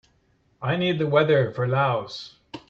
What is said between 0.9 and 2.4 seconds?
the weather for Laos